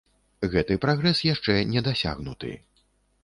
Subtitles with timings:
[0.53, 2.51] Гэты прагрэс яшчэ не дасягнуты.